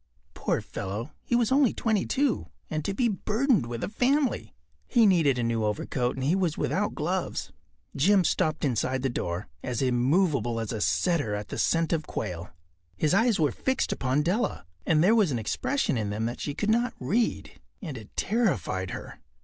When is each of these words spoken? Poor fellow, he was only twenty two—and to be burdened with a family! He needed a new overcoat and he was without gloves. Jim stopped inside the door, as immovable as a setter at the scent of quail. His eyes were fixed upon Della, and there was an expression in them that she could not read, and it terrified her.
Poor 0.33 0.61
fellow, 0.61 1.11
he 1.21 1.35
was 1.35 1.51
only 1.51 1.75
twenty 1.75 2.07
two—and 2.07 2.83
to 2.83 2.91
be 2.91 3.07
burdened 3.07 3.67
with 3.67 3.83
a 3.83 3.87
family! 3.87 4.55
He 4.87 5.05
needed 5.05 5.37
a 5.37 5.43
new 5.43 5.63
overcoat 5.63 6.15
and 6.15 6.23
he 6.23 6.33
was 6.35 6.57
without 6.57 6.95
gloves. 6.95 7.51
Jim 7.95 8.23
stopped 8.23 8.65
inside 8.65 9.03
the 9.03 9.09
door, 9.11 9.47
as 9.61 9.79
immovable 9.79 10.59
as 10.59 10.71
a 10.71 10.81
setter 10.81 11.35
at 11.35 11.49
the 11.49 11.59
scent 11.59 11.93
of 11.93 12.07
quail. 12.07 12.49
His 12.97 13.13
eyes 13.13 13.39
were 13.39 13.51
fixed 13.51 13.91
upon 13.91 14.23
Della, 14.23 14.65
and 14.87 15.03
there 15.03 15.13
was 15.13 15.29
an 15.29 15.37
expression 15.37 15.99
in 15.99 16.09
them 16.09 16.25
that 16.25 16.41
she 16.41 16.55
could 16.55 16.71
not 16.71 16.95
read, 16.99 17.61
and 17.79 17.95
it 17.95 18.09
terrified 18.17 18.89
her. 18.89 19.19